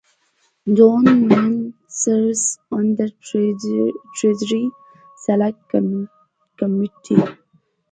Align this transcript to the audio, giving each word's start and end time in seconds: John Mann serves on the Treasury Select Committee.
John 0.67 1.27
Mann 1.27 1.75
serves 1.87 2.57
on 2.71 2.95
the 2.95 3.11
Treasury 4.15 4.71
Select 5.15 5.69
Committee. 6.57 7.21